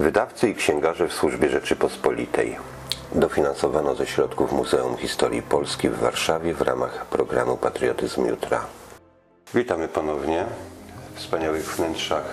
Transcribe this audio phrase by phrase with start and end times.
[0.00, 2.56] Wydawcy i księgarze w służbie Rzeczypospolitej.
[3.14, 8.66] Dofinansowano ze środków Muzeum Historii Polski w Warszawie w ramach programu Patriotyzm Jutra.
[9.54, 10.44] Witamy ponownie
[11.14, 12.24] w wspaniałych wnętrzach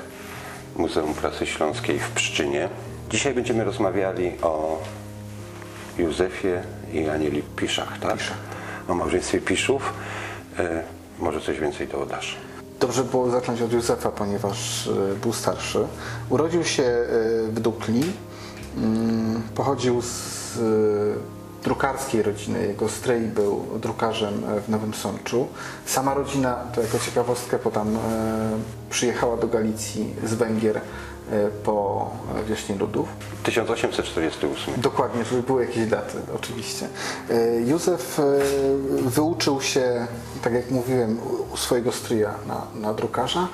[0.76, 2.70] Muzeum Prasy Śląskiej w Pszczynie.
[3.10, 4.82] Dzisiaj będziemy rozmawiali o
[5.98, 6.62] Józefie
[6.94, 8.18] i Anieli Piszach, tak?
[8.88, 9.94] O małżeństwie Piszów.
[10.60, 10.84] E,
[11.20, 12.38] może coś więcej dodasz?
[12.80, 15.88] Dobrze było zacząć od Józefa, ponieważ e, był starszy.
[16.30, 17.08] Urodził się e,
[17.48, 18.04] w Dukli.
[18.78, 22.68] Mm, Pochodził z e, drukarskiej rodziny.
[22.68, 24.34] Jego stryj był drukarzem
[24.66, 25.48] w Nowym Sączu.
[25.86, 27.98] Sama rodzina, to jako ciekawostkę podam,
[28.90, 30.82] przyjechała do Galicji z Węgier
[31.64, 32.10] po
[32.48, 33.08] wiośnie ludów.
[33.44, 34.74] 1848.
[34.78, 36.88] Dokładnie, żeby były jakieś daty, oczywiście.
[37.30, 38.24] E, Józef e,
[39.10, 40.08] wyuczył się,
[40.44, 41.20] tak jak mówiłem,
[41.54, 43.48] u- swojego stryja na, na drukarza.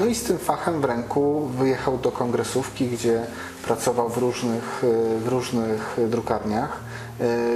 [0.00, 3.20] No i z tym fachem w ręku wyjechał do kongresówki, gdzie
[3.64, 4.82] pracował w różnych,
[5.24, 6.80] w różnych drukarniach.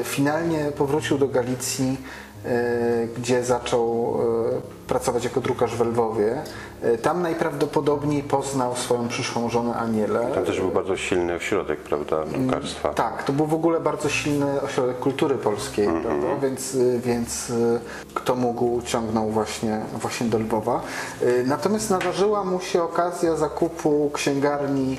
[0.04, 1.96] Finalnie powrócił do Galicji,
[3.16, 4.18] gdzie zaczął
[4.88, 6.42] pracować jako drukarz w Lwowie.
[6.82, 10.30] E, Tam najprawdopodobniej poznał swoją przyszłą żonę Anielę.
[10.34, 12.88] Tam też był bardzo silny ośrodek, prawda, drukarstwa.
[12.94, 16.26] Tak, to był w ogóle bardzo silny ośrodek kultury polskiej, prawda?
[16.42, 17.80] Więc, y, więc y,
[18.14, 20.80] kto mógł, ciągnął właśnie, właśnie do Lwowa.
[21.22, 24.98] Y, Natomiast nadarzyła mu się okazja zakupu księgarni y,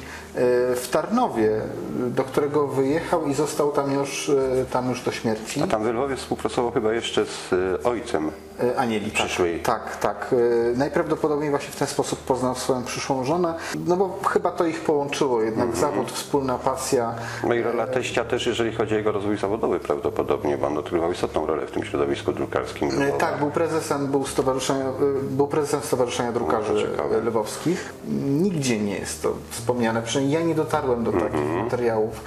[0.75, 1.61] w Tarnowie,
[2.09, 4.31] do którego wyjechał i został tam już,
[4.71, 5.61] tam już do śmierci.
[5.63, 7.49] A tam w Lwowie współpracował chyba jeszcze z
[7.85, 8.31] ojcem.
[8.77, 9.25] Anieli, tak.
[9.25, 9.59] Przyszłej.
[9.77, 10.33] Tak, tak.
[10.33, 13.53] Y, Najprawdopodobniej właśnie w ten sposób poznał swoją przyszłą żonę,
[13.85, 17.13] no bo chyba to ich połączyło, jednak zawód, wspólna pasja.
[17.47, 21.11] No i rola teścia też, jeżeli chodzi o jego rozwój zawodowy prawdopodobnie, bo on odgrywał
[21.11, 22.89] istotną rolę w tym środowisku drukarskim.
[22.89, 23.17] E, Lwowa.
[23.17, 24.93] Tak, był prezesem, był, stowarzyszenia, e,
[25.31, 27.93] był prezesem Stowarzyszenia Drukarzy No, Lwowskich.
[28.27, 31.63] Nigdzie nie jest to wspomniane, przynajmniej ja nie dotarłem do takich Mhm.
[31.63, 32.21] materiałów,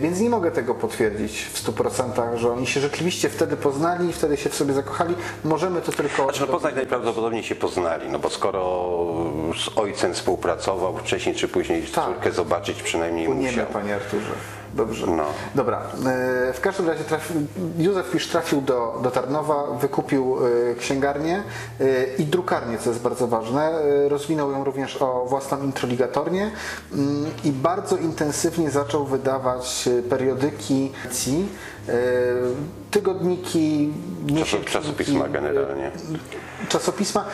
[0.00, 4.50] więc nie mogę tego potwierdzić w 100%, że oni się rzeczywiście wtedy poznali, wtedy się
[4.50, 5.14] w sobie zakochali.
[5.44, 6.22] Możemy to tylko...
[6.24, 8.88] Znaczy, no Poznań najprawdopodobniej się poznali, no bo skoro
[9.56, 12.04] z ojcem współpracował, wcześniej czy później Tak.
[12.04, 13.66] córkę zobaczyć przynajmniej Płyniemy, musiał.
[13.66, 14.32] panie Arturze.
[14.78, 15.06] Dobrze.
[15.06, 15.24] No.
[15.54, 15.82] Dobra.
[16.06, 17.04] e, W każdym razie
[17.78, 20.36] Józef Pisz trafił do, do Tarnowa, wykupił
[20.70, 21.42] e, księgarnię
[21.80, 21.84] e,
[22.18, 23.72] i drukarnię, co jest bardzo ważne.
[24.08, 26.50] Rozwinął ją również o własną introligatornię
[26.92, 30.92] mm, i bardzo intensywnie zaczął wydawać periodyki,
[32.90, 33.92] tygodniki,
[34.26, 34.72] miesięczniki.
[34.72, 35.90] Czasopisma generalnie.
[36.68, 37.24] Czasopisma.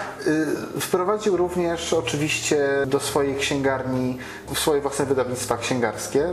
[0.81, 4.19] Wprowadził również oczywiście do swojej księgarni
[4.54, 6.28] swoje własne wydawnictwa księgarskie.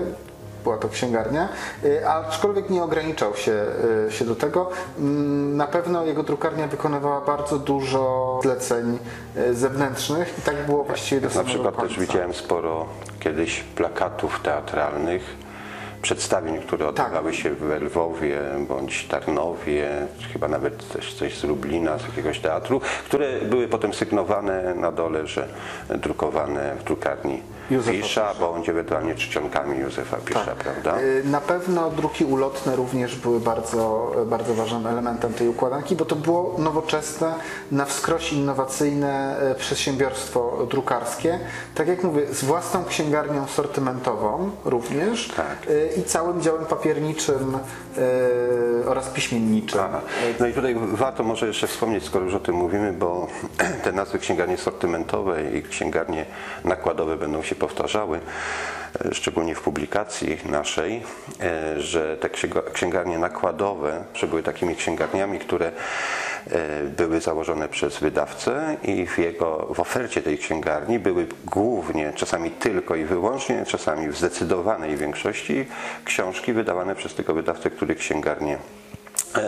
[0.63, 1.49] Była to księgarnia,
[1.85, 3.65] y, aczkolwiek nie ograniczał się,
[4.07, 4.69] y, się do tego.
[4.99, 8.99] Mm, Na pewno jego drukarnia wykonywała bardzo dużo zleceń
[9.37, 12.01] y, zewnętrznych i tak było właściwie do Na samego przykład też końca.
[12.01, 12.85] widziałem sporo
[13.19, 15.23] kiedyś plakatów teatralnych,
[16.01, 19.89] przedstawień, które odbywały się w Lwowie bądź Tarnowie,
[20.33, 25.27] chyba nawet też coś z Lublina, z jakiegoś teatru, które były potem sygnowane na dole,
[25.27, 25.47] że
[25.89, 31.01] drukowane w drukarni Józefa Pisza, bądź ewentualnie czcionkami Józefa Pisza, prawda?
[31.01, 36.15] Y, Na pewno druki ulotne również były bardzo, bardzo ważnym elementem tej układanki, bo to
[36.15, 37.33] było nowoczesne,
[37.71, 41.39] na wskroś innowacyjne e, przedsiębiorstwo drukarskie.
[41.75, 45.69] Tak jak mówię, z własną księgarnią sortymentową również Tak.
[45.69, 47.57] y, i całym działem papierniczym
[47.97, 49.79] y, oraz piśmienniczym.
[49.83, 50.01] Aha.
[50.39, 53.27] No i tutaj warto może jeszcze wspomnieć, skoro już o tym mówimy, bo
[53.83, 56.25] te nazwy księgarnie sortymentowe i księgarnie
[56.65, 58.19] nakładowe będą się powtarzały,
[59.05, 61.03] e, szczególnie w publikacji naszej,
[61.41, 67.99] e, że te księga- księgarnie nakładowe, że były takimi księgarniami, które e, były założone przez
[67.99, 74.09] wydawcę i w jego w ofercie tej księgarni były głównie, czasami tylko i wyłącznie, czasami
[74.09, 75.65] w zdecydowanej większości
[76.05, 78.57] książki wydawane przez tego wydawcę, który księgarnię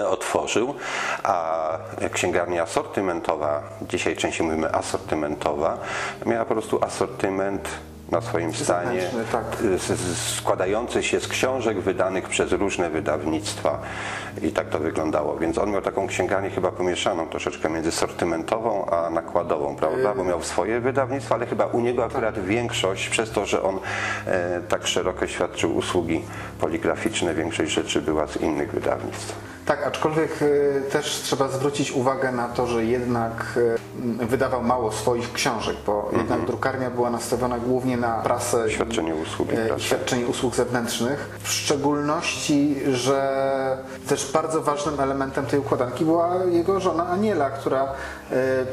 [0.10, 0.76] otworzył,
[1.24, 1.78] a
[2.14, 5.78] księgarnia asortymentowa, dzisiaj częściej mówimy asortymentowa,
[6.26, 7.70] miała po prostu asortyment
[8.14, 9.02] na swoim stanie,
[9.32, 9.44] tak.
[9.80, 13.80] z- składający się z książek wydanych przez różne wydawnictwa
[14.42, 15.38] i tak to wyglądało.
[15.38, 20.14] Więc on miał taką księgarnię chyba pomieszaną troszeczkę między sortymentową a nakładową, prawda?
[20.16, 23.80] Bo miał swoje wydawnictwa, ale chyba u niego akurat większość, przez to, że on
[24.28, 26.22] e, tak szeroko świadczył usługi
[26.60, 29.53] poligraficzne, większość rzeczy była z innych wydawnictw.
[29.66, 33.60] Tak, aczkolwiek e, też trzeba zwrócić uwagę na to, że jednak
[34.22, 39.52] e, wydawał mało swoich książek, bo jednak drukarnia była nastawiona głównie na prasę Świadczenie usług
[39.52, 41.40] i e, i świadczenie usług zewnętrznych.
[41.44, 43.44] W szczególności, że
[44.08, 47.94] też bardzo ważnym elementem tej układanki była jego żona Aniela, która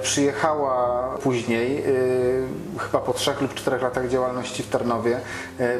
[0.03, 1.85] przyjechała później,
[2.79, 5.21] chyba po trzech lub czterech latach działalności w Tarnowie.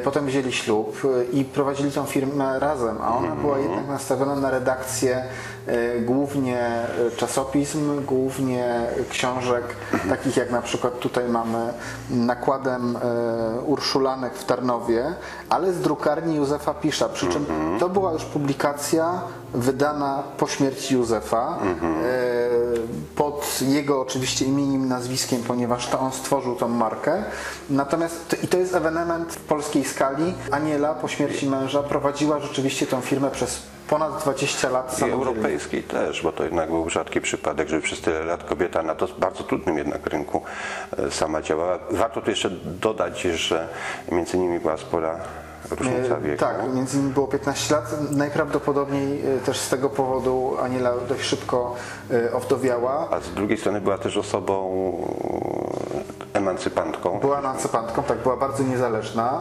[0.03, 1.01] Potem wzięli ślub
[1.33, 6.87] i prowadzili tą firmę razem, a ona była jednak nastawiona na redakcję e, głównie e,
[7.17, 9.63] czasopism, głównie książek,
[10.09, 11.73] takich jak na przykład tutaj mamy
[12.09, 15.13] nakładem e, Urszulanek w Tarnowie,
[15.49, 17.09] ale z drukarni Józefa Pisza.
[17.09, 17.45] Przy czym
[17.79, 19.21] to była już publikacja
[19.53, 22.49] wydana po śmierci Józefa, e,
[23.15, 27.23] pod jego oczywiście imieniem, nazwiskiem, ponieważ to on stworzył tą markę.
[27.69, 30.33] Natomiast to, i to jest ewenement w polskiej skali.
[30.51, 35.25] Aniela po śmierci męża prowadziła rzeczywiście tą firmę przez ponad 20 lat I samodzielnie.
[35.25, 39.07] europejskiej też, bo to jednak był rzadki przypadek, żeby przez tyle lat kobieta na to
[39.19, 40.41] bardzo trudnym jednak rynku
[40.97, 41.79] e, sama działała.
[41.91, 43.67] Warto tu jeszcze dodać, że
[44.11, 45.19] między nimi była spora
[45.69, 46.39] różnica E, wieku.
[46.39, 48.11] Tak, między nimi było 15 lat.
[48.11, 51.75] Najprawdopodobniej e, też z tego powodu Aniela dość szybko
[52.33, 53.07] owdowiała.
[53.11, 54.71] A z drugiej strony była też osobą
[56.41, 57.19] emancypantką.
[57.19, 59.39] Była emancypantką, tak, była bardzo niezależna.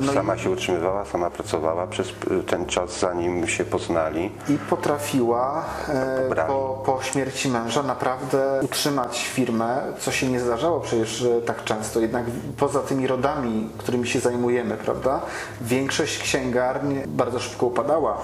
[0.00, 4.30] e, No sama się utrzymywała, sama pracowała przez e, ten czas, zanim się poznali.
[4.48, 6.48] i, i potrafiła e, Pobrali.
[6.48, 12.00] po, po śmierci męża naprawdę utrzymać firmę, co się nie zdarzało przecież tak często.
[12.00, 12.24] Jednak
[12.56, 15.20] poza tymi rodami, którymi się zajmujemy, prawda,
[15.60, 18.16] większość księgarni bardzo szybko upadała.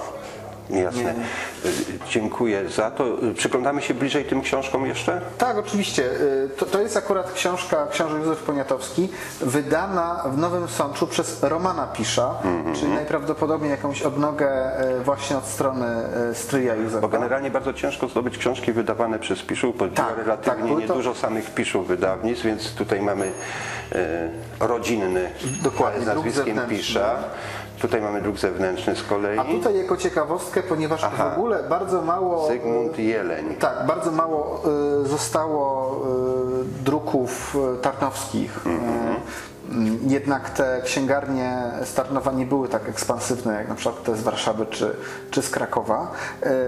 [0.69, 1.09] Jasne.
[1.09, 1.69] E,
[2.09, 3.05] Dziękuję za to.
[3.31, 5.21] E, Przyglądamy się bliżej tym książkom jeszcze?
[5.37, 6.03] Tak, oczywiście.
[6.11, 9.09] Y, To, to jest akurat książka, książę Józef Poniatowski,
[9.41, 12.75] wydana w Nowym Sączu przez Romana Pisza, Mhm.
[12.75, 15.85] czyli najprawdopodobniej jakąś odnogę y, właśnie od strony
[16.31, 17.01] y, stryja Józefa.
[17.01, 21.15] Bo generalnie bardzo ciężko zdobyć książki wydawane przez Piszów, bo działa tak, relatywnie to- niedużo
[21.15, 23.31] samych Piszów wydawnictw, więc tutaj mamy
[23.91, 24.29] e,
[24.59, 25.29] rodzinny
[25.63, 26.59] Dokładnie, z nazwiskiem.
[26.69, 27.15] Pisza.
[27.81, 29.39] Tutaj mamy druk zewnętrzny z kolei.
[29.39, 29.97] A tutaj jako
[30.55, 31.29] ciekawostkę, ponieważ Aha.
[31.29, 32.47] w ogóle bardzo mało...
[32.47, 33.55] Zygmunt Jeleń.
[33.55, 34.61] Tak, bardzo mało
[35.03, 35.95] y, zostało
[36.81, 38.57] y, druków tarnowskich.
[38.57, 38.69] Y,
[40.05, 44.65] Jednak te księgarnie z Tarnowa nie były tak ekspansywne jak na przykład te z Warszawy
[44.65, 44.95] czy,
[45.31, 46.11] czy z Krakowa.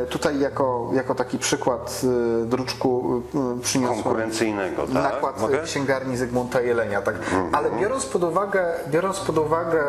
[0.03, 2.01] Y, Tutaj jako, jako taki przykład
[2.43, 3.21] y, druczku
[3.59, 4.93] y, przyniosłem Konkurencyjnego, tak?
[4.93, 5.59] nakład Mogę?
[5.63, 7.01] księgarni Zygmunta Jelenia.
[7.01, 7.15] Tak.
[7.51, 9.83] Ale biorąc pod uwagę, biorąc pod uwagę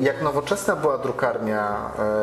[0.00, 1.76] jak nowoczesna była drukarnia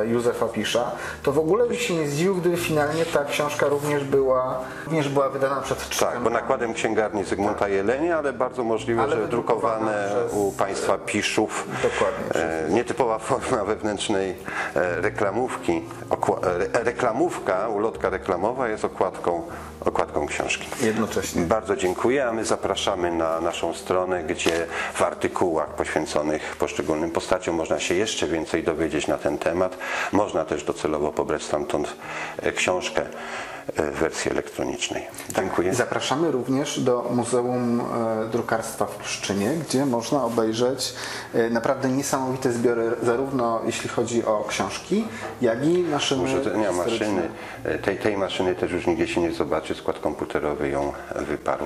[0.06, 0.92] Józefa Pisza,
[1.24, 5.30] to w ogóle bym się nie zdziwił, gdyby finalnie ta książka również była, również była
[5.30, 6.08] wydana przed czasem.
[6.14, 10.98] Tak, bo nakładem księgarni Zygmunta Jelenia, ale bardzo możliwe, Ale że drukowane przez- u państwa
[10.98, 11.68] Piszów.
[11.84, 12.42] Dokładnie.
[12.42, 14.36] E, Nietypowa forma wewnętrznej
[14.76, 15.82] e, reklamówki.
[16.10, 19.42] Okła- re- reklamówka, ulotka reklamowa jest okładką,
[19.86, 20.68] okładką książki.
[20.82, 21.42] Jednocześnie.
[21.42, 27.80] Bardzo dziękuję, a my zapraszamy na naszą stronę, gdzie w artykułach poświęconych poszczególnym postaciom można
[27.80, 29.78] się jeszcze więcej dowiedzieć na ten temat.
[30.12, 31.96] Można też docelowo pobrać stamtąd
[32.42, 35.08] e, książkę e, w wersji elektronicznej.
[35.36, 35.74] Dziękuję.
[35.74, 40.94] Zapraszamy również do Muzeum e, Drukarstwa w Pszczynie, gdzie można obejrzeć
[41.34, 45.08] e, naprawdę niesamowite zbiory, zarówno jeśli chodzi o książki,
[45.42, 46.72] jak i maszyny historyczne.
[46.72, 47.30] maszyny.
[47.64, 49.76] E, Tej, tej maszyny też już nigdzie się nie zobaczy.
[49.76, 51.66] Skład komputerowy ją wyparł.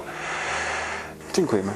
[1.33, 1.71] Dziękujemy.